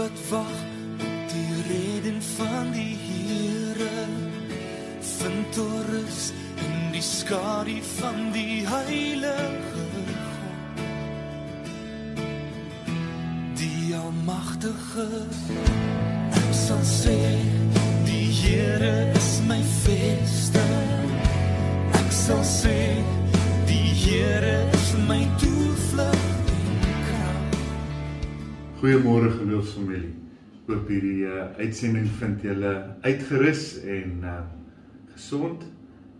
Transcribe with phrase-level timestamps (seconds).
[0.00, 0.58] wat wag
[0.96, 4.06] op die redding van die Here
[5.00, 5.56] vind
[5.90, 9.84] rus in die skadu van die heilige
[10.14, 10.80] God.
[13.60, 15.08] Die almagtige
[28.80, 30.14] Goeiemôre geloofsfamilie.
[30.64, 32.70] Hoop hierdie uh, uitsending vind julle
[33.04, 34.36] uitgerus en uh,
[35.12, 35.66] gesond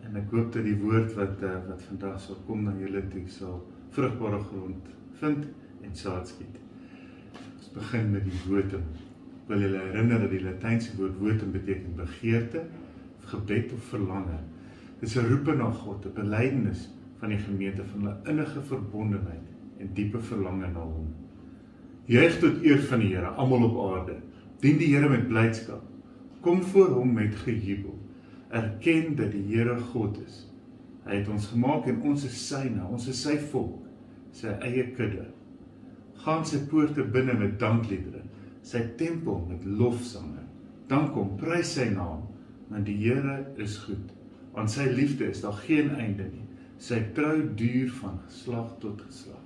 [0.04, 3.22] en ek hoop dat die woord wat uh, wat vandag sal kom na julle toe
[3.32, 3.62] sal
[3.96, 4.90] vrugbare grond
[5.22, 5.46] vind
[5.86, 6.58] en saad skiet.
[7.46, 8.84] Ons begin met die wotum.
[9.48, 12.66] Wil julle herinner dat die Latynse woord wotum beteken begeerte,
[13.32, 14.36] gebed of verlange.
[14.98, 16.90] Dit is 'n roep na God, 'n belydenis
[17.24, 19.48] van die gemeente van 'n innige verbondenheid
[19.80, 21.08] en diepe verlange na hom.
[22.10, 24.16] Juig tot eer van die Here, almal op aarde.
[24.64, 25.84] Dien die Here met blydskap.
[26.42, 27.94] Kom voor hom met gejubel.
[28.50, 30.40] Erken dat die Here God is.
[31.06, 33.84] Hy het ons gemaak en ons is syne, ons is sy volk,
[34.34, 35.28] sy eie kudde.
[36.24, 38.24] Gaan sy poorte binne met dankliedere,
[38.66, 40.42] sy tempel met lofsange.
[40.90, 42.26] Dan kom prys sy naam,
[42.72, 44.10] want die Here is goed.
[44.58, 46.48] Aan sy liefde is daar geen einde nie.
[46.82, 49.39] Sy trou duur van geslag tot geslag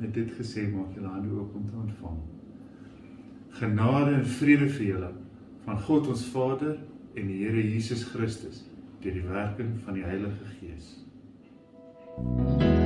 [0.00, 2.20] met dit gesê maak julle hande oop om te ontvang.
[3.60, 5.12] Genade en vrede vir julle
[5.64, 6.76] van God ons Vader
[7.14, 8.64] en die Here Jesus Christus
[9.00, 10.94] deur die werking van die Heilige Gees.
[12.16, 12.83] Thank you.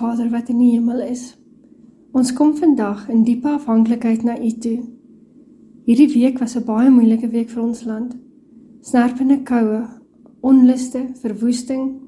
[0.00, 1.34] Vader wat in die hemel is.
[2.16, 4.78] Ons kom vandag in diepe afhanklikheid na U toe.
[5.84, 8.16] Hierdie week was 'n baie moeilike week vir ons land.
[8.80, 9.82] Snerpende koue,
[10.40, 12.00] onluste, verwoesting,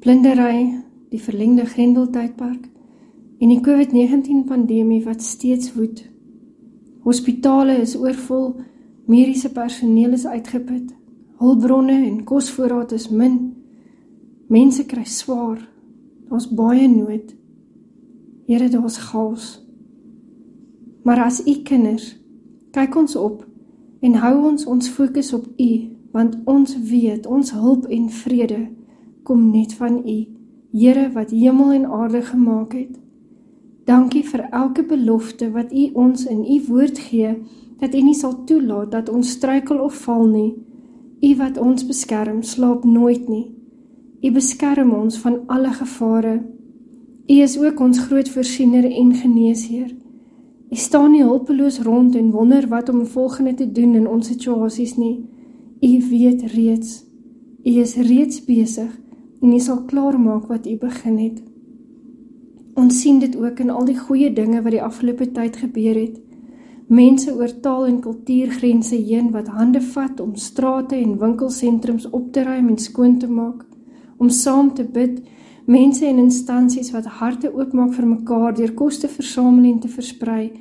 [0.00, 2.64] blindery, die verlengde Grendeltydpark
[3.40, 6.08] en die COVID-19 pandemie wat steeds woed.
[7.04, 8.56] Hospitale is oorvol,
[9.06, 10.94] mediese personeel is uitgeput,
[11.36, 13.54] hulpbronne en kosvoorraad is min.
[14.48, 15.72] Mense kry swaar.
[16.32, 17.34] Daar's baie nood.
[18.46, 19.66] Here, daar's chaos.
[21.04, 22.16] Maar as u kinders,
[22.72, 23.42] kyk ons op
[24.00, 25.68] en hou ons ons fokus op u,
[26.16, 28.62] want ons weet ons hulp en vrede
[29.28, 30.16] kom net van u.
[30.72, 32.96] Here wat hemel en aarde gemaak het.
[33.84, 37.36] Dankie vir elke belofte wat U ons in U woord gee
[37.76, 40.54] dat U nie sal toelaat dat ons struikel of val nie.
[41.20, 43.50] U wat ons beskerm, slaap nooit nie.
[44.22, 46.36] U beskerm ons van alle gevare.
[47.26, 49.90] U is ook ons groot voorsiener en geneesheer.
[50.70, 54.94] U staan nie hulpeloos rond en wonder wat om volgende te doen in ons situasies
[54.96, 55.16] nie.
[55.82, 57.00] U weet reeds.
[57.64, 58.92] U is reeds besig
[59.42, 61.42] en U sal klaarmaak wat U begin het.
[62.78, 66.14] Ons sien dit ook in al die goeie dinge wat die afgelope tyd gebeur het.
[66.86, 72.46] Mense oor taal en kultuurgrense heen wat hande vat om strate en winkelsentrums op te
[72.46, 73.66] ruim en skoon te maak,
[74.22, 75.18] om saam te bid,
[75.66, 80.52] mense en instansies wat harte oopmaak vir mekaar deur kos te versamel en te versprei,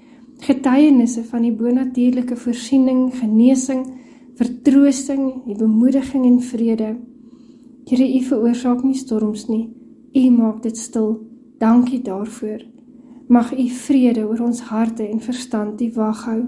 [0.41, 3.83] getuienisse van die bonatuurlike voorsiening, genesing,
[4.39, 6.95] vertroosting, die bemoediging en vrede.
[7.89, 9.67] Here, U veroorsaak nie storms nie.
[10.17, 11.19] U maak dit stil.
[11.61, 12.63] Dankie daarvoor.
[13.29, 16.41] Mag U vrede oor ons harte en verstand die wag hou.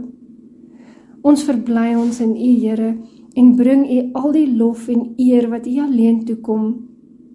[1.24, 2.96] Ons verbly ons in U Here
[3.36, 6.93] en bring U al die lof en eer wat U alleen toekom.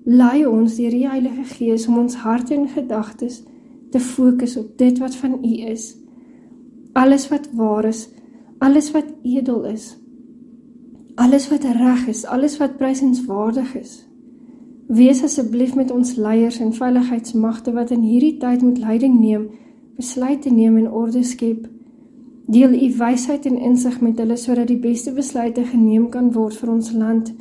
[0.09, 3.43] Lei ons deur die Heilige Gees om ons harte en gedagtes
[3.93, 5.91] te fokus op dit wat van U is.
[6.97, 8.07] Alles wat waar is,
[8.59, 9.99] alles wat edel is,
[11.21, 13.93] alles wat reg is, alles wat prysenswaardig is.
[14.89, 19.51] Wees asseblief met ons leiers en veiligheidsmagte wat in hierdie tyd moet leiding neem,
[20.01, 21.69] besluite neem en orde skep.
[22.49, 26.79] Deel u wysheid en insig met hulle sodat die beste besluite geneem kan word vir
[26.81, 27.35] ons land,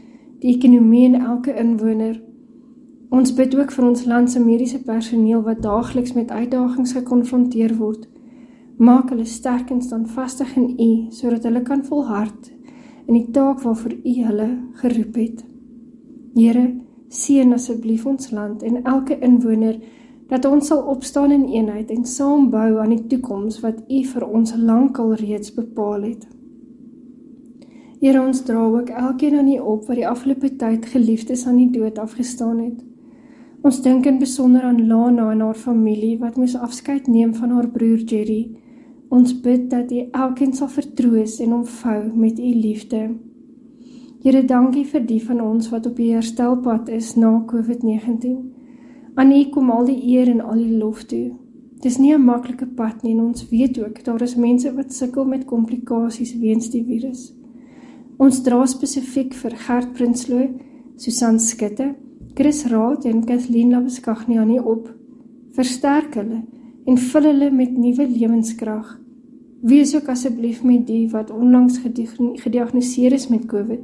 [0.44, 2.27] die ekonomie en elke inwoner.
[3.10, 8.08] Ons bid ook vir ons land se mediese personeel wat daagliks met uitdagings gekonfronteer word.
[8.78, 12.52] Maak hulle sterk en standvastig in U sodat hulle kan volhard
[13.08, 14.50] in die taak waarvoor U hulle
[14.82, 15.46] geroep het.
[16.36, 16.68] Here,
[17.08, 19.78] Seën asseblief ons land en elke inwoner
[20.28, 24.26] dat ons sal opstaan in eenheid en saam bou aan die toekoms wat U vir
[24.28, 26.26] ons lankal reeds bepaal het.
[28.02, 31.72] Here ons dra ook elkeen aan U op wat die afgelope tyd geliefdes aan die
[31.80, 32.87] dood afgestaan het.
[33.68, 37.66] Ons dink in besonder aan Lana en haar familie wat moes afskeid neem van haar
[37.68, 38.46] broer Jerry.
[39.12, 43.02] Ons bid dat U elkeen sal vertroos en omvou met U liefde.
[44.24, 48.40] Here, dankie vir die van ons wat op die herstelpad is na COVID-19.
[49.20, 51.36] Aan U kom al die eer en al die lof toe.
[51.84, 55.26] Dis nie 'n maklike pad nie en ons weet ook daar is mense wat sukkel
[55.26, 57.34] met komplikasies weens die virus.
[58.18, 60.50] Ons dra spesifiek vir Gert Prinsloo,
[60.96, 61.96] Susan Skutte,
[62.38, 64.94] Chris Raad en Kathleen U op.
[65.58, 66.44] Versterk hulle
[66.86, 68.92] en vul hulle met nuwe lewenskrag.
[69.62, 71.80] Wees ook asseblief met die wat onlangs
[72.44, 73.82] gediagnoseer is met COVID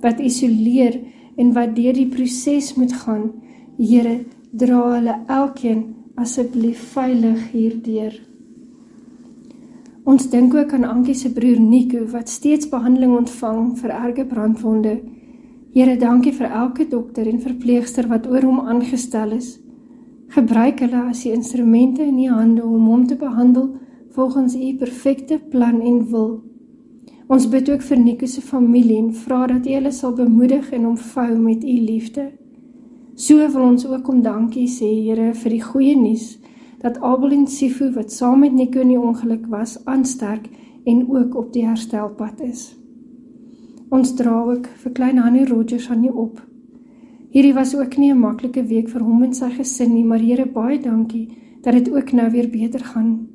[0.00, 0.96] wat isoleer
[1.36, 3.34] en wat deur die proses moet gaan.
[3.76, 5.84] Here, dra hulle elkeen
[6.16, 8.16] asseblief veilig hierdeur.
[10.08, 15.02] Ons dink ook aan Antjie se broer Nico wat steeds behandeling ontvang vir erge brandwonde.
[15.70, 19.52] Here, dankie vir elke dokter en verpleegster wat oor hom aangestel is.
[20.34, 23.68] Gebruik hulle as die instrumente in u hande om hom te behandel
[24.16, 26.40] volgens u perfekte plan en wil.
[27.30, 30.88] Ons bid ook vir Nico se familie en vra dat U hulle sal bemoedig en
[30.88, 32.32] omvou met U liefde.
[33.14, 36.40] So wil ons ook om dankie sê, Here, vir die goeie nuus
[36.82, 40.50] dat Abel en Sifu wat saam met Nico in die ongeluk was, aansterk
[40.86, 42.79] en ook op die herstelpad is.
[43.90, 46.40] Ons dra ook vir klein Hannie Rogers aan U op.
[47.30, 50.46] Hierdie was ook nie 'n maklike week vir hom en sy gesin nie, maar Here,
[50.46, 51.28] baie dankie
[51.62, 53.28] dat dit ook nou weer beter gaan.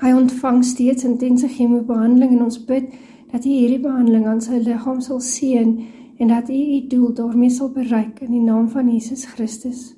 [0.00, 2.84] Hy ontvang steeds intense chemobehandeling en ons bid
[3.32, 5.80] dat hy hierdie behandeling aan sy liggaam sal seën
[6.18, 9.94] en dat hy die doel daarmee sal bereik in die naam van Jesus Christus.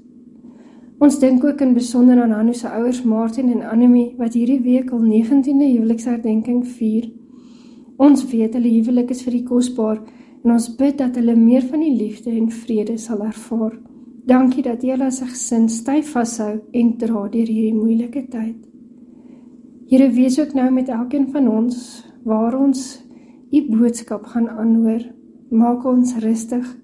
[0.99, 4.91] Ons dink ook in besonder aan Hanno se ouers Martin en Annelie wat hierdie week
[4.91, 7.11] al 19de huweliksherdenking vier.
[7.97, 10.01] Ons weet hulle huwelik is vir die kosbaar
[10.45, 13.79] en ons bid dat hulle meer van die liefde en vrede sal ervaar.
[14.27, 18.57] Dankie dat jy as 'n gesin styf vashou en dra deur hierdie moeilike tyd.
[19.87, 23.03] Here, wees ook nou met elkeen van ons waar ons
[23.53, 25.03] u boodskap gaan aanhoor.
[25.51, 26.77] Maak ons rustig.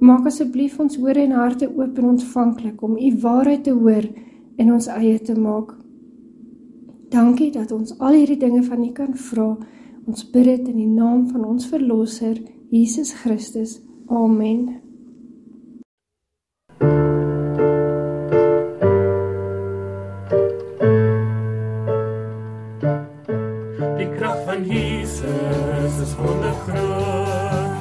[0.00, 4.08] Maak asseblief ons ore en harte oop en ontvanklik om u waarheid te hoor
[4.56, 5.76] en ons eie te maak.
[7.10, 9.56] Dankie dat ons al hierdie dinge van U kan vra.
[10.06, 12.34] Ons bid dit in die naam van ons verlosser
[12.74, 13.76] Jesus Christus.
[14.10, 14.80] Amen.
[23.98, 27.78] Die krag van Jesus is wondergroot.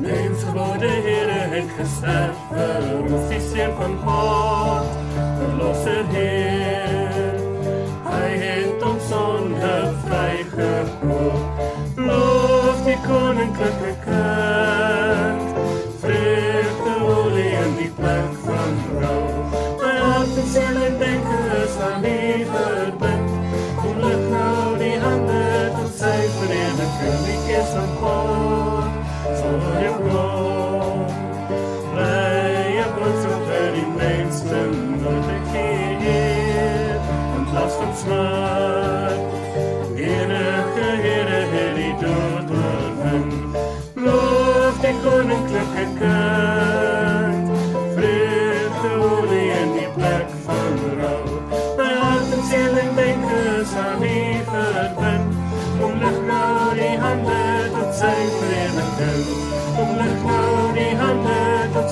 [0.00, 4.92] Mense word Here het gesterf vir ons die seën van God.
[5.40, 6.79] Verlosser Heer.
[13.10, 13.89] Loof die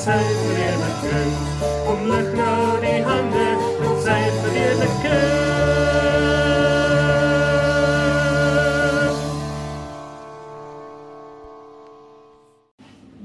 [0.08, 1.32] sy vereniging.
[1.84, 3.48] Kom lig nou die hande
[3.80, 5.34] tot sy vereniging.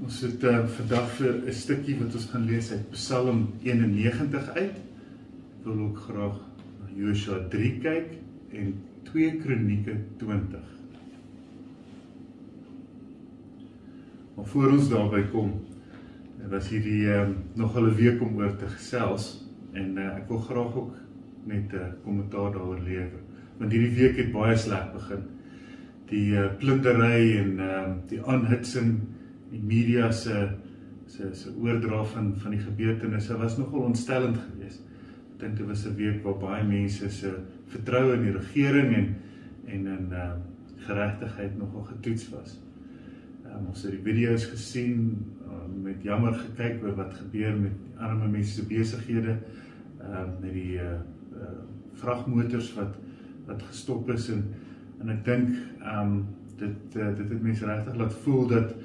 [0.04, 4.76] Ons het uh, vandag vir 'n stukkie wat ons gaan lees uit Psalm 91 uit.
[4.76, 6.38] Ek wil ook graag
[6.82, 8.18] na Joshua 3 kyk
[8.52, 8.76] en
[9.08, 10.72] 2 Kronieke 20.
[14.36, 15.62] Maar voor ons daarby kom,
[16.50, 20.76] was hierdie um, nog 'n week om oor te gesels en uh, ek wil graag
[20.76, 20.96] ook
[21.46, 23.22] met 'n uh, kommentaar daaroor lewer.
[23.58, 25.24] Want hierdie week het baie sleg begin.
[26.10, 29.00] Die uh, plundering en uh, die aanhitsing
[29.52, 30.50] die media se
[31.06, 34.82] se se oordra van van die gebeurtenisse was nogal ontstellend geweest.
[35.34, 37.34] Ek dink dit was 'n week waar baie mense se
[37.68, 39.16] vertroue in die regering en
[39.66, 40.34] en in uh
[40.84, 42.60] geregtigheid nogal getoets was.
[43.46, 45.26] Um, ons het die video's gesien
[45.84, 49.38] met jammer gekyk oor wat gebeur met arme mense se besighede
[50.02, 51.00] uh met die uh,
[51.38, 51.52] uh
[51.94, 52.96] vragmotors wat
[53.46, 54.44] wat gestop is en
[55.02, 55.56] en ek dink
[55.96, 56.26] um
[56.58, 58.76] dit uh, dit het mense regtig laat voel dat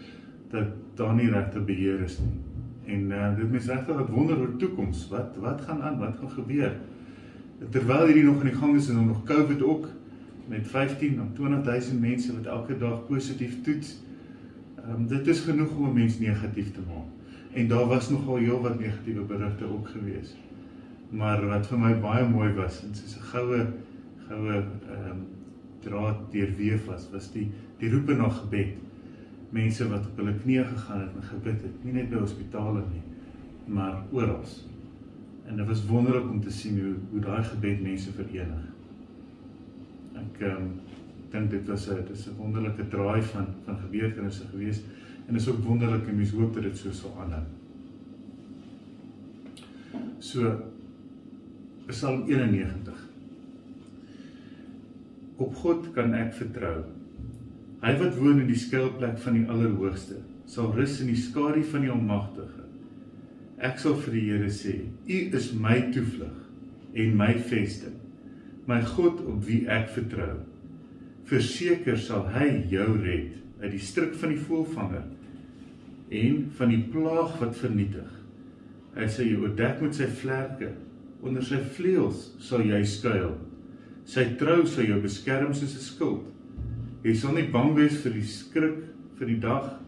[0.50, 2.37] dat daar nie regte beheer is nie.
[2.94, 5.08] En uh, dit mense regtig wat wonder oor toekoms.
[5.12, 5.99] Wat wat gaan aan?
[5.99, 6.73] Wat gaan gebeur?
[7.70, 9.88] Terwyl hierdie nog in die gang is en nog COVID ook
[10.49, 13.99] met 15 of 20000 mense wat elke dag positief toets.
[14.88, 17.09] Um, dit is genoeg om 'n mens negatief te maak.
[17.52, 20.37] En daar was nogal heel wat negatiewe berigte ook gewees.
[21.11, 23.66] Maar wat vir my baie mooi was en soos 'n goue
[24.29, 25.27] goue ehm um,
[25.81, 28.77] draad deurweef was, was die die roepe na gebed
[29.51, 33.03] mense wat op hulle knieë gegaan het en gebid het, nie net by hospitale nie,
[33.66, 34.44] maar oral.
[35.46, 38.66] En dit was wonderlik om te sien hoe hoe daai gebed mense verenig.
[40.14, 40.70] Ek ehm um,
[41.32, 44.80] dink dit was 'n dis 'n wonderlike draai van van gebeurtenisse gewees
[45.28, 47.44] en is ook wonderlik en mens hoop dat dit so sal aanhou.
[50.18, 50.56] So
[51.86, 53.08] Psalm 91
[55.36, 56.82] Op God kan ek vertrou.
[57.78, 60.16] Hy wat woon in die skuilplek van die Allerhoogste,
[60.50, 62.64] sal rus in die skadu van die Almagtige.
[63.62, 64.74] Ek sal vir die Here sê:
[65.06, 66.34] U is my toevlug
[66.98, 67.94] en my vesting,
[68.66, 70.40] my God op wie ek vertrou.
[71.28, 75.04] Verseker sal hy jou red uit die struik van die voëlvanger
[76.18, 78.08] en van die plaag wat vernietig.
[78.96, 80.70] Hy sal jou oordek met sy vlerke,
[81.20, 83.34] onder sy vleuels sal jy skuil.
[84.08, 86.24] Sy trou sal jou beskerm soos 'n skild.
[87.04, 88.80] Jy sal nie bang wees vir die skrik
[89.18, 89.78] vir die dag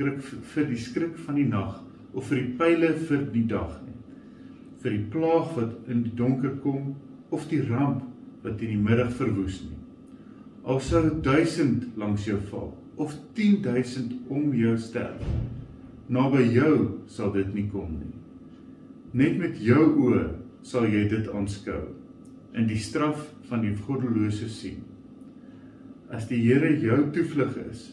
[0.00, 1.80] skrik vir die skrik van die nag
[2.16, 3.98] of vir die pile vir die dag nie.
[4.80, 6.94] Vir die plaag wat in die donker kom
[7.30, 8.06] of die ramp
[8.42, 9.76] wat in die middag verwoes nie.
[10.64, 15.22] Al sou 1000 langs jou val of 10000 om jou sterf,
[16.12, 16.74] naby jou
[17.08, 18.12] sal dit nie kom nie.
[19.16, 20.26] Net met jou oë
[20.66, 21.80] sal jy dit aanskou
[22.54, 24.82] en die straf van die goddelose sien.
[26.10, 27.92] As die Here jou toevlug is,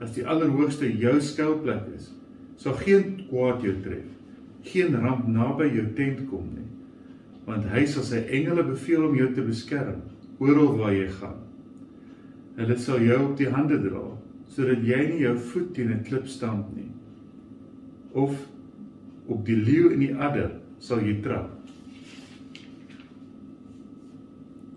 [0.00, 2.12] as die Allerhoogste jou skuilplek is,
[2.56, 4.16] sal geen kwaad jou tref
[4.66, 6.66] geen ramp naby jou tent kom nie.
[7.46, 10.02] Want hy sal sy engele beveel om jou te beskerm
[10.42, 11.38] oral waar jy gaan.
[12.56, 14.04] Hulle sal jou op die hande dra
[14.48, 16.90] sodat jy nie jou voet teen 'n klip stamp nie.
[18.12, 18.32] Of
[19.26, 21.50] op die leeu en die adder sal jy trap.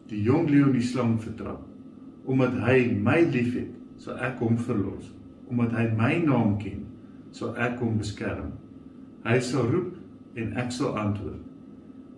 [0.10, 1.70] Die jong leeu en die slang vertrap
[2.30, 5.10] omdat hy my liefhet, sal ek hom verlos.
[5.50, 6.84] Omdat hy my naam ken,
[7.34, 8.52] sal ek hom beskerm.
[9.26, 9.96] Hy sal roep
[10.38, 11.42] en ek sal antwoord.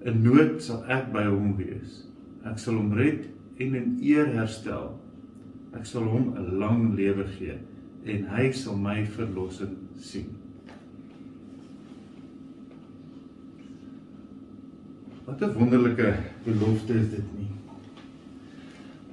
[0.04, 2.02] In nood sal ek by hom wees.
[2.44, 3.30] Ek sal hom red
[3.62, 4.98] en in eer herstel.
[5.78, 7.58] Ek sal hom 'n lang lewe gee
[8.06, 10.30] en hy sal my verlossing sien.
[15.26, 17.52] Wat 'n wonderlike belofte is dit nie.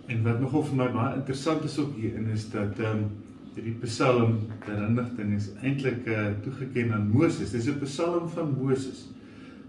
[0.08, 3.08] En wat nogal vir my baie interessant is ook hier in is dat ehm um,
[3.54, 7.50] hierdie Psalm ter inligting is eintlik uh, toegeken aan Moses.
[7.50, 9.08] Dis 'n Psalm van Moses.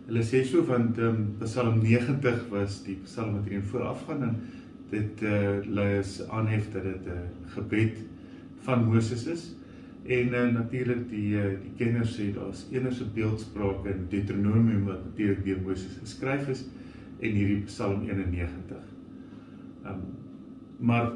[0.08, 4.36] Hulle sê so van ehm um, Psalm 90 was die Psalm wat hierin voorafgaan en
[4.90, 7.98] dit eh uh, lees aanhef dat dit 'n uh, gebed
[8.60, 9.56] van Moses is.
[10.06, 15.44] En uh, natuurlik die uh, die kenners sê daar's 'n beeldspraak in Deuteronomium wat natuurlik
[15.46, 16.66] deur Moses geskryf is
[17.20, 18.78] en hierdie Psalm 91.
[19.84, 20.02] Ehm um,
[20.80, 21.12] maar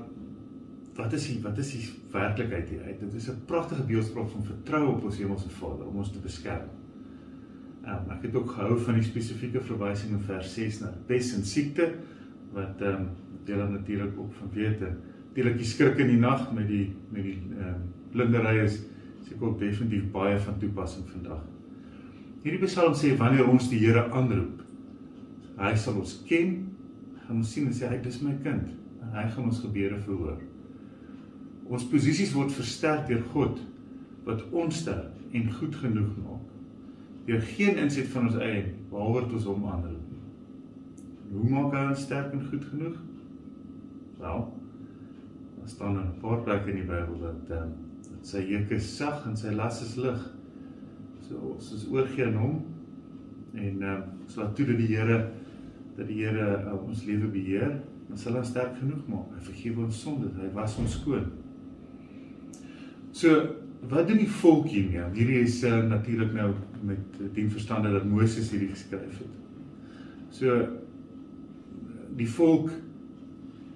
[0.95, 2.99] wat is die wat is die werklikheid hier uit?
[2.99, 6.69] Dit is 'n pragtige beeldspraak van vertrou op ons hemelse Vader om ons te beskerm.
[7.83, 11.33] Ehm um, ek het ook gehou van die spesifieke verwysing in vers 6 na pes
[11.35, 11.93] en siekte
[12.53, 13.09] wat ehm um,
[13.49, 14.81] julle natuurlik ook van weet.
[14.81, 18.83] Natuurlik die skrik in die nag met die met die ehm um, blindery is
[19.25, 21.41] seker ook definitief baie van toepassing vandag.
[22.43, 24.61] Hierdie Psalm sê wanneer ons die Here aanroep,
[25.57, 26.57] hy sal ons ken,
[27.23, 28.67] gaan ons sien en sê hy dis my kind
[29.01, 30.41] en hy gaan ons gebede verhoor.
[31.71, 33.61] Ons posisies word versterk deur God
[34.27, 36.49] wat ons sterk en goed genoeg maak.
[37.27, 40.09] Deur geen inset van ons eie behalwe tot ons hom aanroep.
[41.33, 42.99] Hoe maak hy ons sterk en goed genoeg?
[44.23, 44.43] Wel,
[45.59, 47.71] daar staan 'n paar plekke in die Bybel dat ehm um,
[48.11, 50.21] dat sy juk is sag en sy las is lig.
[51.27, 52.61] So ons is oorgee aan hom
[53.53, 55.31] en ehm um, ons laat toe dat die Here
[55.97, 59.35] dat die Here uh, ons lewe beheer, dan sal hy sterk genoeg maak.
[59.35, 61.27] Hy vergewe ons sondes, hy was ons skoon.
[63.11, 63.35] So,
[63.89, 65.03] wat doen die volk hiermee?
[65.13, 69.35] Hierdie is uh, natuurlik nou met die verstande dat Moses hierdie geskryf het.
[70.33, 70.55] So
[72.17, 72.71] die volk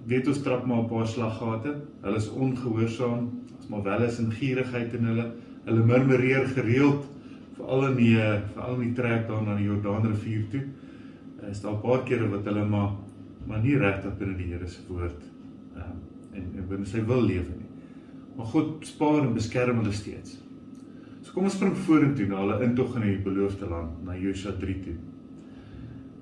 [0.08, 1.74] weet ons trap maar 'n paar slaggate.
[2.02, 3.30] Hulle is ongehoorsaam.
[3.56, 5.32] Ons maar wel is in gierigheid in hulle.
[5.64, 7.04] Hulle murmureer gereeld
[7.56, 8.16] veral in die
[8.54, 10.62] veral in die trek daar na die Jordaanrivier toe.
[11.50, 12.90] Is daar 'n paar kere wat hulle maar
[13.46, 15.22] maar nie regtig binne die Here se woord
[15.76, 15.98] ehm um,
[16.34, 17.70] en en binne sy wil lewe nie.
[18.36, 20.38] Maar God spaar en beskerm hulle steeds.
[21.22, 24.74] So kom ons spring vorentoe na hulle intog in die beloofde land, na Josua 3
[24.84, 24.94] toe.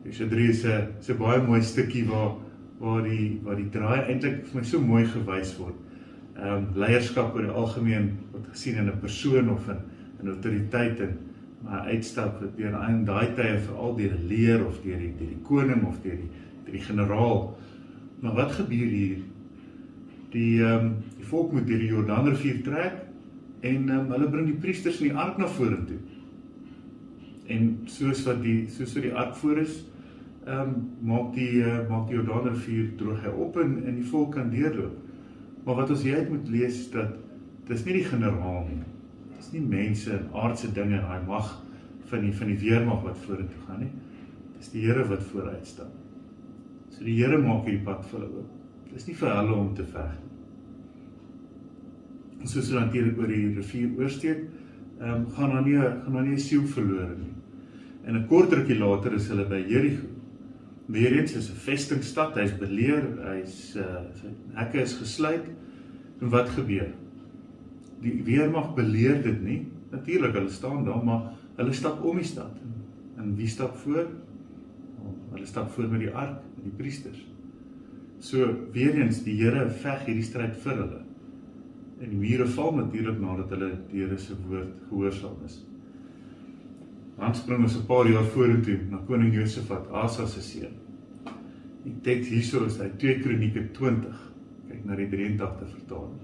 [0.05, 2.46] Josua 3 is 'n 'n baie mooi stukkie waar
[2.79, 5.77] waar die waar die draai eintlik vir my so mooi gewys word.
[6.37, 9.81] Ehm um, leierskap oor die algemeen word gesien in 'n persoon of in
[10.23, 11.19] 'n autoriteit en
[11.65, 15.29] maar uitstap wat deur in daai tye veral deur 'n leer of deur die deur
[15.29, 16.31] die koning of deur die
[16.65, 17.57] deur die generaal.
[18.21, 19.19] Maar wat gebeur hier?
[20.31, 23.03] Die ehm um, die volk moet deur die Jordaanrivier trek
[23.61, 25.99] en um, hulle bring die priesters in die ark na vorentoe.
[27.47, 29.85] En soos wat die soos wat die ark voor is,
[30.47, 34.37] ehm um, maak die uh, maak die Jordaanrivier droog hy op en en die volk
[34.37, 34.95] kan deurloop.
[35.67, 37.17] Maar wat ons hier moet lees is dat
[37.67, 38.85] dis nie die generaal nie.
[39.37, 41.51] Dis nie mense en aardse dinge en daai mag
[42.13, 43.91] van die van die weermag wat vorentoe gaan nie.
[44.61, 45.91] Dis die Here wat vooruit stap.
[46.95, 48.51] So die Here maak hierdie pad vir hulle oop.
[48.95, 50.25] Dis nie vir hulle om te veg nie.
[52.47, 54.41] Soos hulle natuurlik oor die rivier oorsteek,
[55.01, 57.35] ehm um, gaan daar nie gaan daar nie siel verlore nie.
[58.07, 60.16] En 'n kort rukkie later is hulle by Jerigo.
[60.87, 65.47] Weereens is 'n vestingstad, hy's beleer, hy's uh sy hekke is gesluit.
[66.21, 66.93] En wat gebeur?
[68.01, 69.67] Die weermag beleer dit nie.
[69.91, 72.55] Natuurlik, hulle staan daar, maar hulle stap om die stad.
[73.19, 74.07] En wie stap voor?
[75.33, 77.27] Hulle stap voor met die ark, met die priesters.
[78.19, 81.01] So weereens die Here veg hierdie stryd vir hulle.
[82.01, 85.65] En die mure val natuurlik nadat hulle die Here se woord gehoorsaam is.
[87.17, 90.75] Dan spring ons 'n paar jaar vorentoe na koning Josafat, Asa se seun.
[91.85, 94.33] Die teks hierso is uit 2 Kronieke 20.
[94.69, 96.21] Kyk na die 83 vertaling.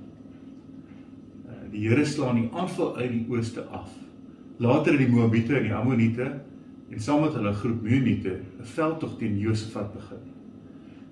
[1.49, 3.91] Eh, die Here slaan die aanval uit die ooste af.
[4.59, 6.41] Later die Moabiete en die Ammoniete
[6.91, 10.25] en saam met hulle groep Meuniete 'n veldtog teen Josafat begin.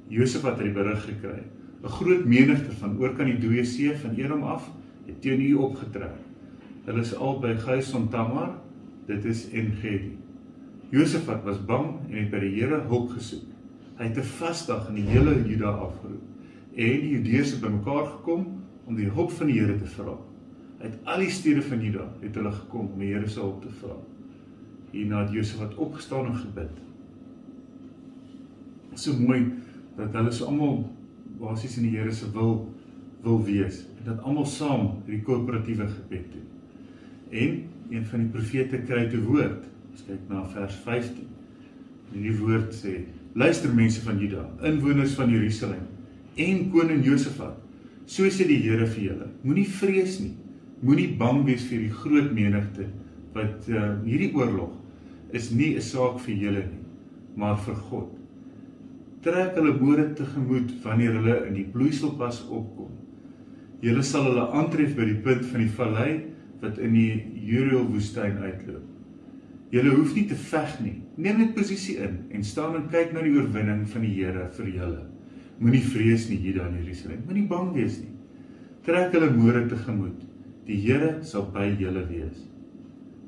[0.08, 1.42] Josafat het die berig gekry.
[1.82, 4.70] 'n Groot menigte van oor kan die dooie see van Edom af
[5.06, 6.18] het teen u opgetrek.
[6.84, 8.58] Hulle is al by Geison Tamar
[9.11, 10.16] dit is Engedi.
[10.90, 13.46] Josafat was bang en het by die Here hulp gesoek.
[13.99, 16.27] Hy het 'n vasdag in die hele Juda afgeroep
[16.75, 18.46] en die Judeërs het bymekaar gekom
[18.87, 20.16] om die hulp van die Here te vra.
[20.81, 23.73] Uit al die stede van Juda het hulle gekom om die Here se hulp te
[23.81, 23.96] vra.
[24.90, 26.79] Hierna het Josafat opgestaan en gebid.
[28.94, 29.53] So mooi
[29.96, 30.90] dat hulle so almal
[31.40, 32.68] basies in die Here se wil
[33.23, 36.49] wil wees en dat almal saam hierdie koöperatiewe gebed doen.
[37.31, 39.66] En een van die profete kry te woord.
[39.90, 41.26] Ons kyk na vers 15.
[42.14, 43.00] En die woord sê:
[43.38, 45.87] Luister mense van Juda, inwoners van Jerusalem
[46.40, 47.59] en koning Josafat.
[48.11, 50.35] So sê die Here vir julle: Moenie vrees nie.
[50.83, 52.88] Moenie bang wees vir die groot menigte
[53.35, 54.72] wat uh, hierdie oorlog
[55.37, 56.81] is nie 'n saak vir julle nie,
[57.37, 58.09] maar vir God.
[59.22, 62.90] Trek hulle boere tegemoet wanneer hulle in die bloeiselpas opkom.
[63.85, 66.11] Julle sal hulle aantref by die punt van die vallei
[66.61, 67.11] wat in die
[67.46, 68.87] Jeriel woestyn uitloop.
[69.70, 70.96] Julle hoef nie te veg nie.
[71.20, 74.70] Neem net posisie in en staan en kyk na die oorwinning van die Here vir
[74.75, 75.05] julle.
[75.61, 77.20] Moenie vrees nie, Juda en Jerusalem.
[77.29, 78.11] Moenie bang wees nie.
[78.87, 80.25] Trek hulle môre tegemoet.
[80.66, 82.46] Die Here sal by julle wees.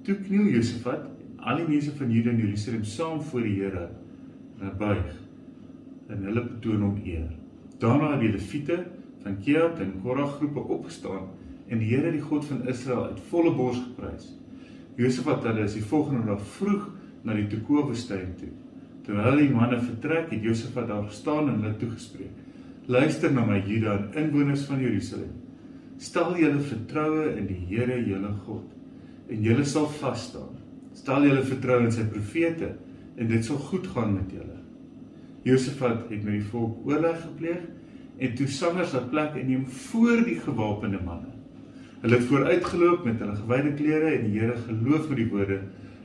[0.03, 1.07] Toe kniel Josafat
[1.43, 3.85] al die mense van Juda en Jerusalem saam voor die Here
[4.63, 5.13] en buig
[6.11, 7.31] en hulle betoon hom eer.
[7.83, 8.81] Daarna het die Lewiete
[9.23, 11.31] van Kehat en Korah groepe opgestaan
[11.73, 14.29] en die Here die God van Israel uit volle bors geprys.
[15.01, 16.89] Josafat hulle is die volgende dag vroeg
[17.25, 18.51] na die Tekoa-woestyn toe.
[19.07, 22.35] Terwyl die manne vertrek, het Josafat daar gestaan en hulle toegespreek:
[22.87, 25.33] "Luister na my Juda en inwoners van Jerusalem.
[25.99, 28.69] Stel julle vertroue in die Here, julle God,
[29.29, 30.59] en julle sal vas staan.
[30.93, 32.75] Stel julle vertroue in sy profete
[33.17, 34.61] en dit sal goed gaan met julle."
[35.43, 37.63] Josafat het met die volk oorleg gepleeg
[38.19, 41.32] en toe sangers laat plek inneem voor die gewapende manne.
[42.03, 45.61] Hulle het vooruitgeloop met hulle gewyde klere en die Here geloof met die woorde: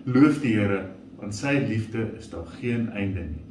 [0.06, 0.84] Loof die Here,
[1.18, 3.44] want sy liefde is daar geen einde nie.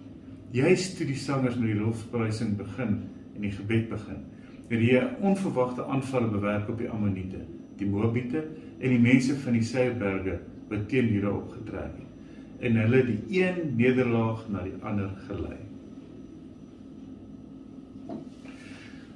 [0.54, 3.00] Juist toe die sangers met die lofprysing begin
[3.35, 4.22] en die gebed begin,
[4.70, 7.42] het die Here onverwagte aanvalle bewerk op die Ammoniete,
[7.76, 8.46] die Moabiete
[8.78, 10.38] en die mense van die Seirberge
[10.70, 12.06] wat teen Juda opgetrek het
[12.64, 15.59] en hulle die een nederlaag na die ander gelei.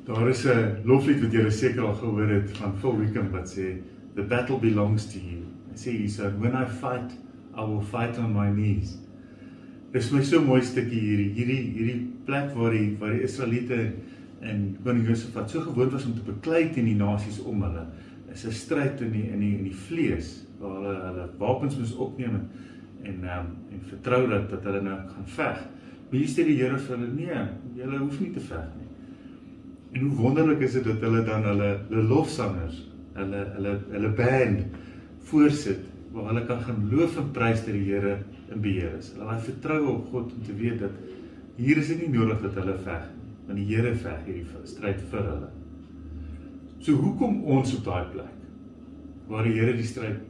[0.04, 3.76] Daar is 'n loflied wat julle seker al gehoor het van Phil Wickham wat sê
[4.14, 5.44] the battle belongs to you.
[5.70, 7.12] Hy sê hy sê when I fight
[7.56, 8.98] I will fight on my knees.
[9.92, 13.92] Dis my so mooi stukkie hierdie hierdie hierdie plek waar die waar die Israeliete
[14.40, 17.86] en koning Josafat so gewoond was om te beklei teen die nasies om hulle.
[18.32, 21.94] Is 'n stryd in die in die in die vlees waar hulle hulle wapens moes
[21.96, 22.48] opneem en
[23.02, 25.66] en um, en vertrou dat dat hulle nou gaan veg.
[26.10, 28.79] Maar hier sê die Here vir hulle nee, julle hoef nie te veg nie.
[29.92, 32.82] En hoe wonderlik is dit dat hulle dan hulle hulle lofsangers,
[33.18, 34.76] hulle hulle hulle band
[35.30, 38.18] voorsit waar hulle kan gaan loof en prys dat die Here
[38.50, 39.12] in beheer is.
[39.16, 40.94] Hulle het vertroue op God om te weet dat
[41.60, 45.02] hier is dit nie nodig dat hulle veg nie, want die Here veg hierdie stryd
[45.12, 45.50] vir hulle.
[46.80, 48.36] So hoekom ons op daai plek
[49.30, 50.22] waar die Here die stryd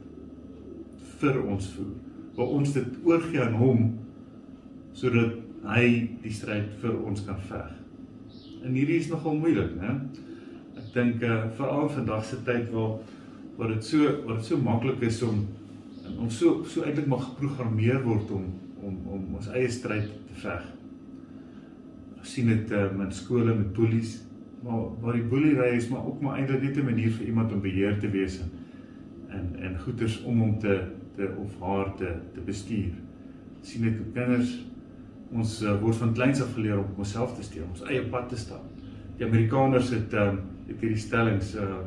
[1.21, 1.93] vir ons voer,
[2.37, 3.85] waar ons dit oorgee aan hom
[4.97, 5.37] sodat
[5.71, 5.85] hy
[6.23, 7.80] die stryd vir ons kan veg.
[8.61, 9.95] En hierdie is nogal moeilik, né?
[10.77, 12.99] Ek dink uh veral vandag se tyd waar
[13.57, 15.43] waar dit so waar dit so maklik is om
[16.17, 18.47] ons so so eintlik maar geprogrammeer word om
[18.81, 20.63] om om ons eie stryd te veg.
[22.17, 24.19] Ons sien dit uh, in skole met boelies,
[24.61, 27.61] maar waar die boelery is maar ook maar eintlik net 'n manier vir iemand om
[27.61, 28.51] beheer te wees en
[29.31, 30.75] en, en goeders om hom te
[31.15, 32.93] te of haar te te bestuur.
[33.61, 34.57] sien dit kinders
[35.31, 38.39] ons uh, word van kleins af geleer om onsself te steun, ons eie pad te
[38.39, 38.63] stap.
[39.19, 41.81] Die Amerikaners het um, het hierdie stellings uh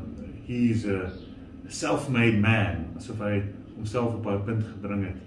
[0.45, 1.09] he's a
[1.73, 3.39] self-made man, asof hy
[3.73, 5.21] homself op daai punt gebring het.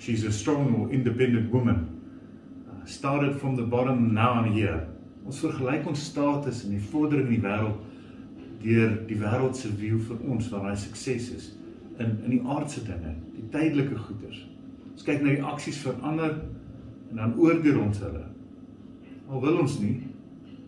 [0.00, 1.82] She's a strong or independent woman.
[2.64, 4.86] Uh, started from the bottom now on here.
[5.26, 7.84] Ons vergelyk ons status en die vordering in die wêreld
[8.62, 11.50] deur die wêreld se view vir ons wat daai sukses is
[12.00, 14.44] in in die aardse dinge, die tydelike goederes.
[14.92, 16.38] Ons kyk na die aksies van ander
[17.10, 18.24] en dan oordeel ons hulle.
[19.28, 19.96] Al wil ons nie.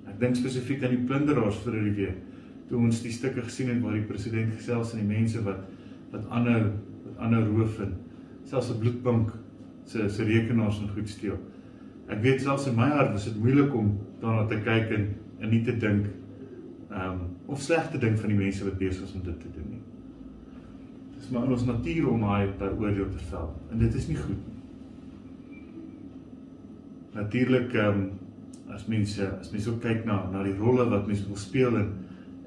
[0.08, 2.24] Ek dink spesifiek aan die plunderaars vir die week.
[2.68, 5.66] Toe ons die stukke gesien het waar die president gesels en die mense wat
[6.12, 6.70] wat ander
[7.04, 7.94] wat ander roof en
[8.48, 9.32] selfs 'n bloedbank
[9.84, 11.38] se se rekenaars en goed steel.
[12.08, 15.08] Ek weet selfs in my hart was dit moeilik om daarna te kyk en
[15.40, 16.06] en nie te dink
[16.90, 19.48] ehm um, of sleg te dink van die mense wat besig is om dit te
[19.54, 19.82] doen nie.
[21.14, 24.08] Dit is maar in ons natuur om daai daai oordeel te vel en dit is
[24.08, 24.57] nie goed nie
[27.18, 28.08] natuurlik ehm um,
[28.74, 31.92] as mense as mense ook kyk na na die rolle wat mense wil speel en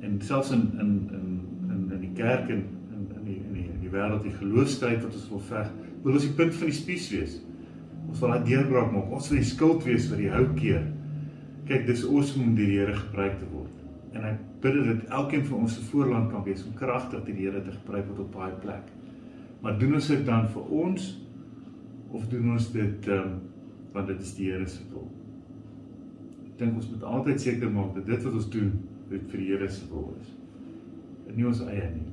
[0.02, 1.26] en selfs in in in
[1.70, 2.64] in in die kerk en
[2.96, 6.28] in in die in die, die wêreld die geloofstryd wat ons wil veg, wil ons
[6.28, 7.36] die punt van die spies wees.
[8.08, 9.12] Ons wil daai deurbraak maak.
[9.18, 10.88] Ons wil die skuld wees vir die hou keer.
[11.68, 13.84] Kyk, dis awesome om deur die Here gebruik te word.
[14.18, 17.62] En ek bid dat elkeen van ons se voorland kan wees om kragtig die Here
[17.64, 18.90] te gebruik wat op daai plek.
[19.62, 21.08] Maar doen ons dit dan vir ons
[22.12, 23.40] of doen ons dit ehm um,
[23.94, 25.08] want dit is die Here se wil?
[26.46, 28.72] Ek dink ons moet altyd seker maak dat dit wat ons doen,
[29.10, 30.36] dit vir die Here se wil is.
[31.28, 32.08] En nie ons eie nie.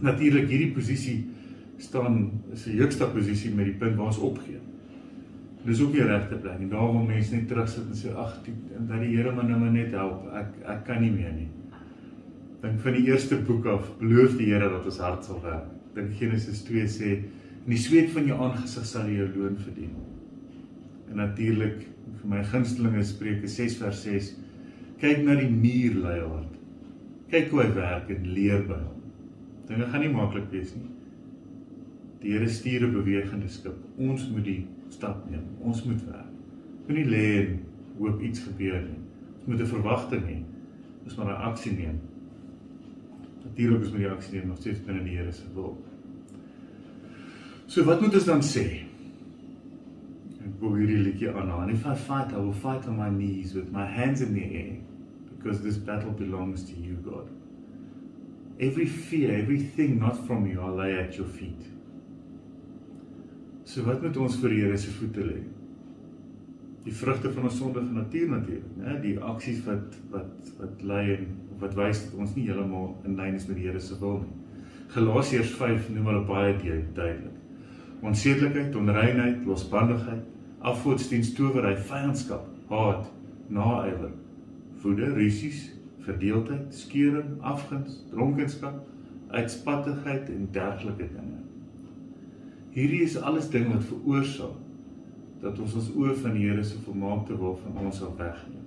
[0.00, 1.18] Natuurlik hierdie posisie
[1.80, 4.60] staan is 'n hoogste posisie met die punt waar ons opgee.
[5.64, 6.68] Dis ook nie regte plek nie.
[6.68, 8.38] Daar waar mense net terugsit en sê ag,
[8.88, 10.24] dat die Here my nou net help.
[10.32, 11.48] Ek ek kan nie meer nie.
[12.62, 15.68] Dink van die eerste boek af, beloof die Here dat ons hart sal werk.
[15.94, 17.22] Dink Genesis 2 sê,
[17.64, 19.96] "In die sweet van jou aangesig sal jy jou loon verdien."
[21.10, 21.86] En natuurlik
[22.20, 24.34] vir my gunstelinge Spreuke 6 vers 6,
[25.00, 26.56] kyk na die muur leihard.
[27.30, 29.02] Kyk hoe hy werk en leer by hom.
[29.68, 30.90] Dinge gaan nie maklik wees nie.
[32.20, 33.76] Die Here stuur 'n bewegende skip.
[33.96, 35.44] Ons moet die stap neem.
[35.60, 36.32] Ons moet werk.
[36.86, 37.60] Moenie lê en
[37.98, 38.98] hoop iets gebeur nie.
[39.38, 40.42] Ons moet 'n verwagting hê.
[41.04, 42.00] Ons moet 'n aksie neem.
[43.44, 45.78] Natuurlik is met die aksie neem nog steeds binne die Here se wil.
[47.70, 48.64] So wat moet ons dan sê?
[50.42, 51.68] Ek wil hierdie liedjie aanhaal.
[51.70, 54.72] If I fight, I will fight on my knees with my hands in the air
[55.36, 57.30] because this battle belongs to you, God.
[58.58, 61.62] Every fear, everything not from you, I lay at your feet.
[63.64, 65.40] So wat moet ons vir Here se voete lê?
[66.82, 68.98] Die vrugte van ons sondige natuur natuurlik, né?
[69.04, 71.28] Die aksies wat wat wat lei en
[71.62, 74.38] wat wys dat ons nie heeltemal in lyn is met die Here se wil nie.
[74.90, 77.39] Galasiërs 5 noem hulle baie duidelik.
[78.00, 80.22] Onsedelikheid, onreinheid, losbandigheid,
[80.58, 83.10] afgodsdienst, towery, vyandskap, haat,
[83.48, 84.12] naaiwer,
[84.82, 85.66] woede, rusies,
[86.04, 88.80] verdeeldheid, skeuring, afguns, dronkenskap,
[89.30, 91.38] uitspattigheid en dergelike dinge.
[92.74, 94.58] Hierdie is alles dinge wat veroorsaak
[95.40, 98.66] dat ons ons oë van die Here se volmaakte wil van ons af wegneem.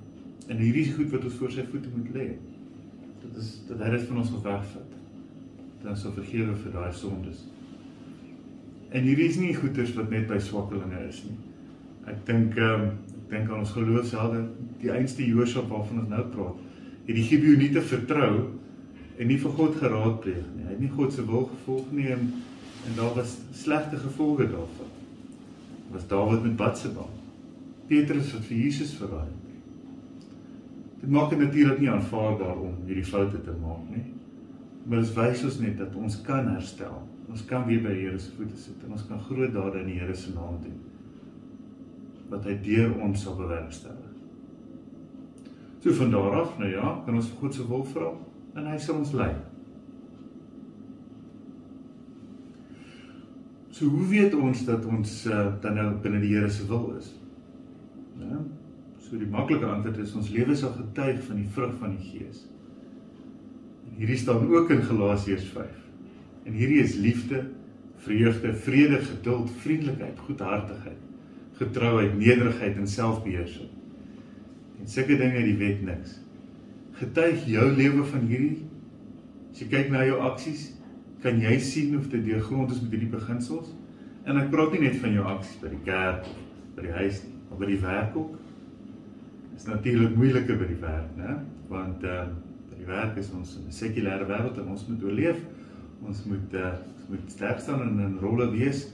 [0.50, 2.28] En hierdie is goed wat ons voor sy voete moet lê.
[3.22, 4.96] Dit is dat hy dit van ons wegvat.
[5.84, 7.46] Dan sal vergewe vir daai sondes.
[8.94, 11.40] En hierdie is nie goeders wat net by swakkelinge is nie.
[12.10, 12.92] Ek dink ehm um,
[13.24, 14.44] ek dink aan ons geloofshelde,
[14.84, 16.58] die einste Josua waarvan ons nou praat,
[17.08, 18.34] het die Gibeoniete vertrou
[19.18, 20.66] en nie vir God geraadpleeg nie.
[20.68, 22.28] Hy het nie God se wil gevolg nie en
[22.84, 24.90] en daar was slegte gevolge daarvan.
[25.92, 27.06] Was Dawid met Batsheba.
[27.88, 30.28] Petrus wat vir Jesus verraai het.
[31.00, 34.04] Dit maak dit natuurlik nie aanvaarbaar om hierdie foute te maak nie.
[34.84, 36.96] Maar dit wys ons net dat ons kan herstel.
[37.32, 39.94] Ons kan weer by die Here se voete sit en ons kan groot dade in
[39.94, 40.82] die Here se naam doen.
[42.32, 44.12] Wat hy deur ons sal bewerkstellig.
[45.84, 48.14] So van daar af, nou ja, kan ons God se wil vra
[48.56, 49.32] en hy sal ons lei.
[53.74, 57.10] So hoe weet ons dat ons uh, dan nou binne die Here se wil is?
[58.22, 58.44] Ja.
[59.04, 62.46] So die maklike antwoord is ons lewe sal getuig van die vrug van die Gees.
[63.98, 65.68] Hierdie staan ook in Galasiërs 5.
[66.44, 67.44] En hierdie is liefde,
[68.04, 71.00] vreugde, vrede, geduld, vriendelikheid, goedhartigheid,
[71.60, 73.70] getrouheid, nederigheid en selfbeheersing.
[74.82, 76.18] En sulke dinge die wet niks.
[77.00, 78.64] Getuig jou lewe van hierdie
[79.54, 80.72] as jy kyk na jou aksies,
[81.22, 83.70] kan jy sien of dit deurgrond is met hierdie beginsels?
[84.26, 86.26] En ek praat nie net van jou aksies by die kerk
[86.74, 88.32] by die huis maar by die werk ook.
[89.52, 91.38] Dit is natuurlik moeiliker by die werk, né?
[91.70, 92.43] Want ehm uh,
[92.84, 95.40] die werk is ons in 'n sekulêre wêreld en ons moet oorleef.
[96.04, 98.88] Ons moet uh, ons moet sterk staan en in rolle wees.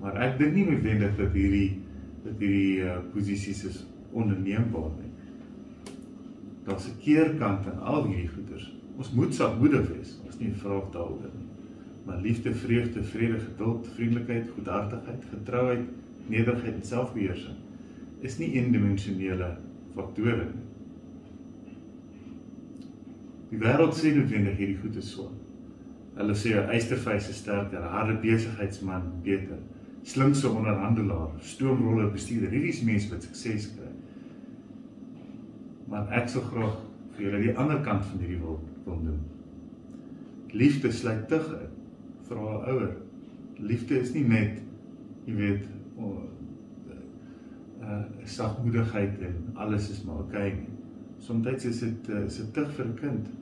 [0.00, 1.80] Maar ek dink nie noodwendig dat hierdie
[2.24, 5.10] dat hierdie uh, posisies is onderneembaar nie.
[6.64, 8.72] Daar's 'n keerkant aan al hierdie goeders.
[8.96, 11.48] Ons moet sagmoedig wees nie vraag daaroor nie.
[12.06, 15.84] Maar liefde, vreugde, vrede, geduld, vriendelikheid, goedhartigheid, getrouheid,
[16.26, 17.58] nederigheid en selfbeheersing
[18.26, 19.56] is nie eendimensionele
[19.94, 20.66] faktore nie.
[23.52, 25.26] Die wêreld sê noodwendig hierdie goed is so.
[26.16, 29.58] Hulle sê 'n eystervys is sterker, 'n harde besigheidsman beter,
[30.02, 32.48] slinkse onderhandelaar, stoomroller bestuurder.
[32.50, 33.92] Hierdie is mense wat sukses kry.
[35.88, 36.78] Maar ek sou graag
[37.12, 39.20] vir julle die ander kant van hierdie wil wil noem.
[40.52, 41.68] Liefde sluit tug in
[42.28, 42.96] vir haar ouer.
[43.58, 44.62] Liefde is nie net
[45.26, 46.22] jy weet o
[47.82, 50.72] uh sagmoedigheid en alles is maar okay nie.
[51.18, 53.41] Soms is dit uh, is dit tug vir 'n kind.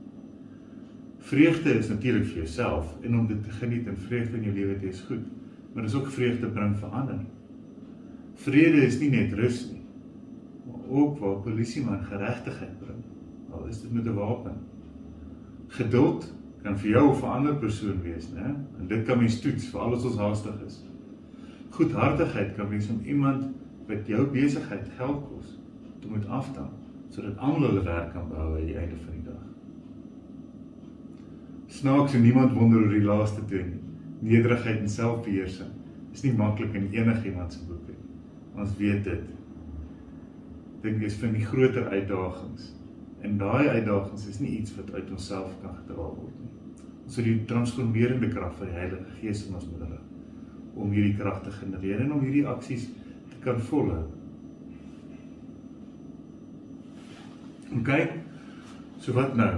[1.21, 4.79] Vreugde is natuurlik vir jouself en om dit te geniet en vreugde in jou lewe
[4.79, 5.27] te hê is goed,
[5.73, 7.21] maar dis ook vreugde bring vir ander.
[8.41, 9.83] Vrede is nie net rus nie,
[10.67, 13.03] maar ook waar polisie man geregtigheid bring.
[13.53, 14.57] Al is dit met 'n wapen.
[15.69, 18.55] Geduld kan vir jou of 'n ander persoon wees, né?
[18.79, 20.85] En dit kan mens toets vir alles ons haastig is.
[21.71, 23.45] Goedhartigheid kan wees om iemand
[23.87, 25.59] wat jou besigheid geld kos
[26.01, 26.73] te moet afdank
[27.11, 29.50] sodat almal hulle werk kan behou aan die einde van die dag.
[31.71, 33.79] Snaaks en niemand wonder oor die laaste twee nie.
[34.21, 35.71] Nederigheid en selfbeheersing
[36.11, 37.99] is nie maklik in enigiemand se boek nie.
[38.59, 39.29] Ons weet dit.
[40.83, 42.73] Dit is van die groter uitdagings.
[43.23, 46.51] En daai uitdagings is nie iets wat uit onsself kan gedra word nie.
[47.07, 49.99] Ons het die transformerende krag van die Heilige Gees in ons middel
[50.81, 52.87] om hierdie krag te genereer en om hierdie aksies
[53.31, 54.05] te kan volhou.
[57.79, 57.91] OK.
[59.03, 59.53] So wat nou?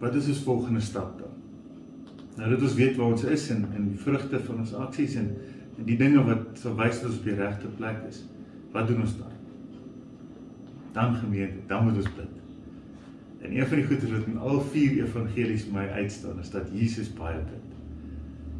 [0.00, 1.36] Wat is ons volgende stap dan?
[2.36, 5.34] Nou dat ons weet waar ons is en en die vrugte van ons aksies en
[5.80, 8.18] en die dinge wat sou wys dat ons op die regte plek is.
[8.74, 9.36] Wat doen ons dan?
[10.92, 12.34] Dan gemeente, dan moet ons bid.
[13.40, 17.08] En een van die goeie wat in al vier evangelies my uitstaan is dat Jesus
[17.16, 17.78] baie bid.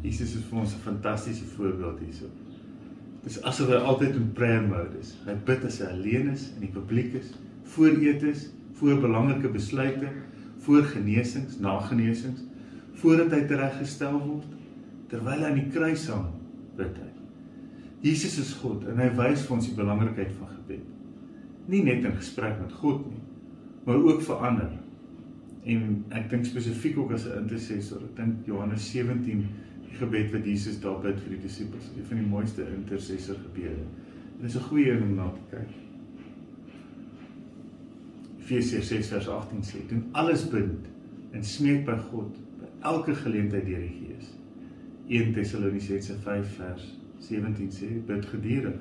[0.01, 2.25] Jesus is vir ons 'n fantastiese voorbeeld hierso.
[3.23, 5.13] Dis asof hy altyd in prayer mode is.
[5.25, 7.33] Hy bid as hy alleen is en die publiek is,
[7.63, 10.07] voor etes, voor belangrike besluite,
[10.65, 12.43] voor genesings, na genesings,
[13.01, 14.51] voordat hy tereggestel word,
[15.11, 16.29] terwyl hy aan die kruis hang,
[16.77, 17.09] bid hy.
[18.01, 20.85] Jesus is God en hy wys vir ons die belangrikheid van gebed.
[21.69, 23.21] Nie net in gesprek met God nie,
[23.85, 24.71] maar ook vir ander.
[25.69, 28.01] En ek dink spesifiek ook as 'n intercessor.
[28.01, 29.45] Ek dink Johannes 17
[29.85, 33.85] die gebed wat Jesus daar bid vir die disippels, een van die mooiste intercessor gebede.
[34.37, 35.80] En dis 'n goeie een om na te kyk.
[38.41, 40.89] Efesiërs 6 vers 18 sê: "Doen alles bid
[41.31, 44.33] en smeek by God by elke geleentheid deur die Gees."
[45.07, 48.79] 1 Tessalonisense 5 vers 17 sê: "Bid gedurig."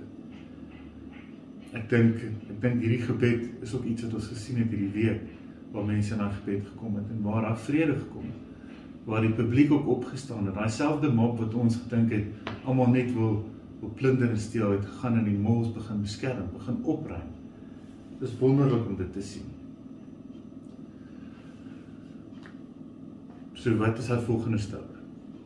[1.72, 5.20] Ek dink ek dink hierdie gebed is ook iets wat ons gesien het hierdie week
[5.72, 8.48] waar mense na gebed gekom het en waar daar vrede gekom het
[9.04, 10.54] waar die publiek ook opgestaan het.
[10.54, 13.40] Daai selfde mob wat ons gedink het almal net wil
[13.80, 17.28] wil plunder en steel het gegaan in die malls begin beskerm, begin opruim.
[18.20, 19.48] Dis wonderlik om dit te sien.
[23.56, 24.88] So wat is haar volgende stap?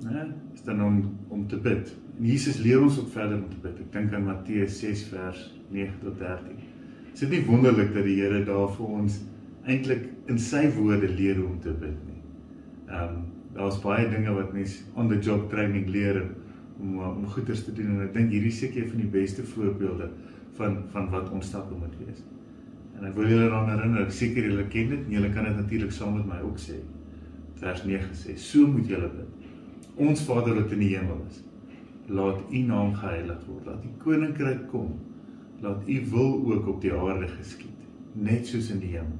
[0.02, 0.26] Né?
[0.54, 0.98] Is dan om
[1.28, 1.94] om te bid.
[2.18, 3.78] En Jesus leer ons ook verder om te bid.
[3.86, 6.58] Ek dink aan Matteus 6 vers 9 tot 13.
[7.14, 9.20] Is dit nie wonderlik dat die Here daar vir ons
[9.70, 12.20] eintlik in sy woorde leer hoe om te bid nie?
[12.90, 16.24] Ehm um, daar's baie dinge wat mens on the job training leer
[16.82, 20.08] om om goeders te doen en ek dink hierdie seker een van die beste voorbeelde
[20.58, 22.24] van van wat ons stappe moet wees.
[22.98, 25.56] En ek wil julle daaraan herinner, ek seker julle ken dit en julle kan dit
[25.58, 26.78] natuurlik saam met my ook sê.
[27.60, 29.50] Vers 9 sê: "So moet julle bid.
[29.96, 31.42] Ons Vader wat in die hemel is,
[32.08, 33.66] laat U naam geheilig word.
[33.66, 34.94] Laat U koninkryk kom.
[35.62, 39.18] Laat U wil ook op die aarde geskied, net soos in die hemel."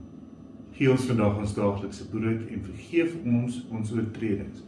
[0.75, 4.65] Gee ons vandag ons daaglikse brood en vergeef ons ons oortredings,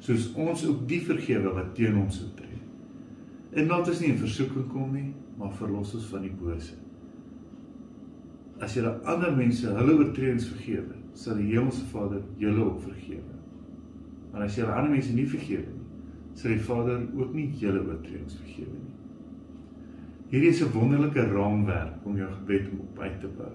[0.00, 2.60] soos ons ook die vergewe wat teen ons oortree.
[3.52, 6.78] En laat ons nie in versoeking kom nie, maar verlos ons van die bose.
[8.60, 13.38] As jy ander mense hulle oortredings vergewe, sal die Hemelse Vader julle ook vergewe.
[14.32, 15.86] Maar as jy ander mense nie vergewe nie,
[16.34, 18.96] sal die Vader ook nie julle oortredings vergewe nie.
[20.30, 23.52] Hierdie is 'n wonderlike raamwerk om jou gebed op uit te bou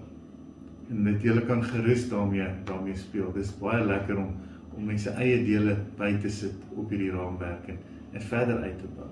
[0.90, 3.32] en dit jy kan gerus daarmee daarmee speel.
[3.34, 4.34] Dis baie lekker om
[4.76, 7.78] om mense eie dele by te sit op hierdie raamwerk en,
[8.12, 9.08] en verder uit te bou.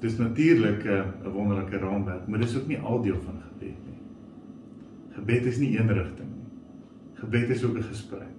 [0.00, 3.47] Dis natuurlik 'n wonderlike raamwerk, maar dis ook nie al deel van nie.
[5.18, 6.46] Gebed is nie een rigting nie.
[7.18, 8.36] Gebed is ook 'n gesprek.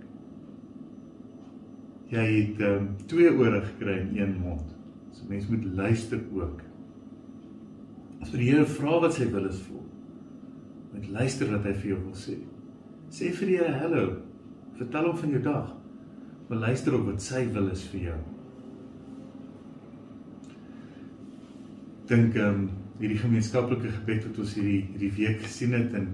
[2.09, 4.75] Jy het um, twee ore gekry en een mond.
[5.11, 6.61] So mense moet luister ook.
[8.21, 9.79] As vir die Here vra wat sy wil is vir
[10.93, 12.35] met luister wat hy vir jou wil sê.
[13.13, 14.05] Sê vir die Here hallo.
[14.79, 15.71] Vertel hom van jou dag.
[16.49, 18.19] Maar luister op wat sy wil is vir jou.
[22.09, 22.69] Dink ehm um,
[22.99, 26.09] hierdie gemeenskaplike gebed wat ons hierdie hierdie week gesien het en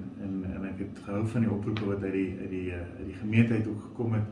[0.76, 3.68] ek het gehou van die oproepe wat uit die uit die uit die gemeente uit
[3.72, 4.28] ook gekom het,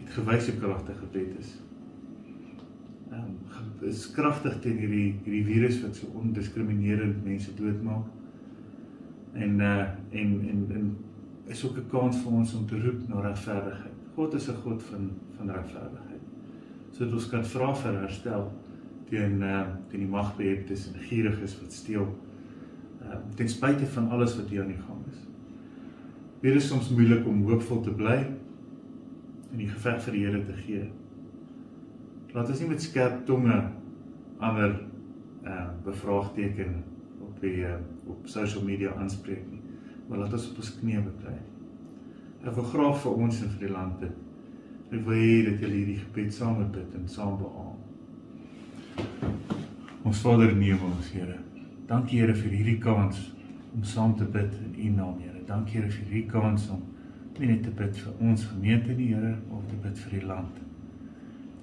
[0.00, 1.52] het gewys hoe kragtig gebed is.
[3.12, 8.06] Ehm um, is kragtig teen hierdie hierdie virus wat so ondiskriminerend mense doodmaak
[9.32, 9.88] en uh
[10.22, 10.96] en en en
[11.52, 13.98] is ook 'n kans vir ons om te roep na regverdigheid.
[14.14, 16.24] God is 'n God van van regverdigheid.
[16.90, 18.52] Sodat ons kan vra vir herstel
[19.10, 22.08] teen uh teen die magbeheptes en gieriges wat steel.
[23.02, 25.01] Uh ten spyte van alles wat hier aan die gang.
[26.42, 30.56] Weer is soms moeilik om hoopvol te bly en die geveg vir die Here te
[30.64, 30.86] gee.
[32.32, 33.58] Laat ons nie met skerp tonge
[34.42, 34.80] ander
[35.46, 36.80] uh bevraagteken
[37.42, 37.76] die uh,
[38.06, 39.60] op social media aanspreek nie.
[40.08, 41.34] Maar laat ons op ons knieë bly.
[42.42, 44.14] Ek wil graag vir ons en vir die land bid.
[44.92, 47.78] Ek wil hê dat julle hierdie gebed saam met bid en saam beamoen.
[50.02, 51.38] Ons Vader in die hemel, Here.
[51.88, 53.22] Dankie Here vir hierdie kans
[53.72, 55.31] om saam te bid in U naam, Here.
[55.48, 56.82] Dankie Here vir hierdie kans om
[57.42, 60.58] nie net te bid vir ons gemeente nie, Here, maar te bid vir die land.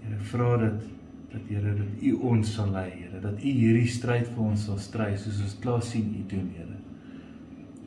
[0.04, 0.88] Here, vra dat
[1.30, 4.80] dat Here dat U ons sal lei, Here, dat U hierdie stryd vir ons sal
[4.82, 6.80] stry soos ons klaar sien U doen, Here.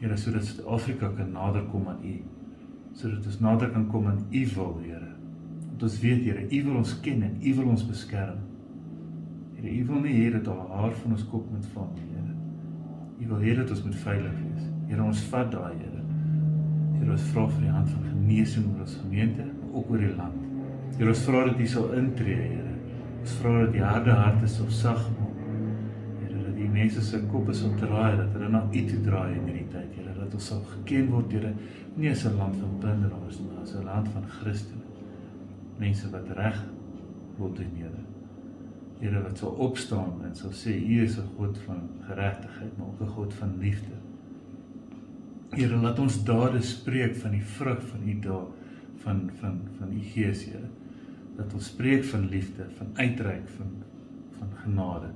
[0.00, 2.14] Here, sodat Suid-Afrika kan nader kom aan U.
[2.98, 5.12] Sodat ons nader kan kom aan U wil, Here.
[5.66, 8.44] Want ons weet, Here, U wil ons ken en U wil ons beskerm.
[9.58, 12.36] Here, U wil nie hê dat al haar van ons kop moet val nie, Here.
[13.22, 14.71] U wil hê dat ons moet veilig wees.
[14.92, 16.00] Here, ons vat daai, Here.
[16.98, 20.10] Here, ons vra vir die hand van genesing oor ons gemeente, maar ook oor die
[20.18, 20.42] land.
[20.98, 22.74] Here, ons vra dat U sal intree, Here.
[23.22, 25.38] Ons vra dat die harde harte sal sag maak.
[26.18, 29.48] Here, dat die mense se koppe sal draai, dat hulle na U toe draai in
[29.48, 31.54] hierdie tyd, Here, dat ons sal geken word, Here,
[31.96, 34.84] nie as 'n land van plunderaars nie, maar as 'n land van Christene.
[35.80, 36.62] Mense wat reg
[37.38, 38.04] wil doen, Here.
[39.00, 43.00] Here wat sal opstaan en sal sê U is 'n God van geregtigheid, maar ook
[43.00, 44.01] 'n God van liefde.
[45.52, 48.44] Here laat ons dade spreek van die vrug van U dae
[49.02, 50.68] van van van U Gees, Here.
[51.36, 53.74] Dat ons spreek van liefde, van uitreik, van
[54.38, 55.10] van genade.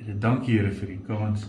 [0.00, 1.44] Here, dankie Here vir die kans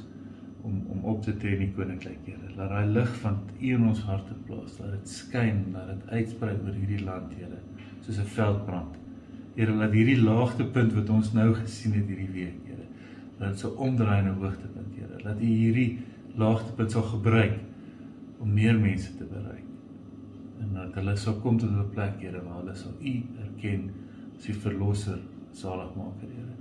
[0.61, 2.51] om om op te tree in die koninkryk, Here.
[2.59, 6.51] Laat daai lig van U in ons harte plaas, laat dit skyn, laat dit uitsprei
[6.59, 7.57] oor hierdie land, Here,
[8.05, 8.99] soos 'n veldbrand.
[9.55, 12.85] Here, laat hierdie laagtepunt wat ons nou gesien het hierdie week, Here,
[13.39, 15.23] laat dit so omdraai na hoogtepunt, Here.
[15.25, 15.97] Laat U hierdie
[16.37, 17.57] laagtepunt sal gebruik
[18.39, 19.65] om meer mense te bereik.
[20.59, 23.13] En dat hulle sal kom tot 'n plek, Here, waar hulle sal U
[23.45, 23.91] erken
[24.37, 25.19] as die verlosser,
[25.51, 26.55] saligmaker, Here.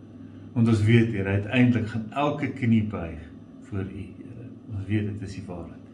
[0.52, 3.30] Want ons weet, Here, uiteindelik gaan elke knie buig
[3.62, 4.50] voor U, Here.
[4.74, 5.86] Ons weet dit is die waarheid.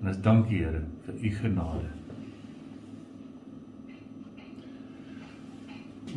[0.00, 1.98] En ons dankie, Here, vir U genade.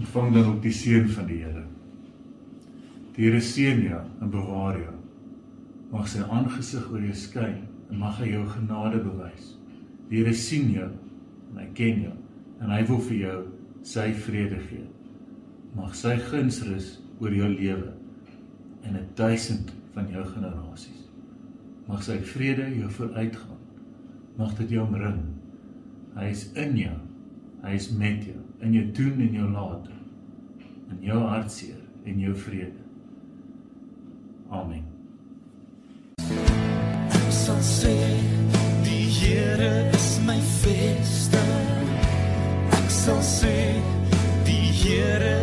[0.01, 1.63] ontvang dan ook die seën van die Here.
[3.15, 4.95] Die Here seën jou en bewaar jou.
[5.91, 7.59] Mag sy aangesig oor jou skyn
[7.91, 9.55] en mag hy jou genade bewys.
[10.09, 10.89] Die Here sien jou
[11.51, 12.15] en hy ken jou
[12.61, 13.37] en hy wil vir jou
[13.87, 14.87] sy vrede gee.
[15.75, 17.93] Mag sy guns rus oor jou lewe
[18.83, 21.07] en 'n duisend van jou generasies.
[21.87, 23.59] Mag sy vrede jou vooruitgaan.
[24.37, 25.21] Mag dit jou omring.
[26.15, 26.97] Hy is in jou.
[27.63, 29.89] Hy is met jou in jou doen en jou laat
[30.91, 32.83] in jou hartseer en jou vrede.
[34.49, 35.00] Amen.
[37.61, 37.93] Sê
[38.83, 41.89] die Here is my vesting.
[42.73, 43.77] Ek sal sê
[44.45, 45.40] die Here